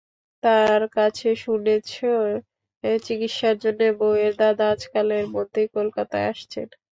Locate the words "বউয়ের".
3.99-4.33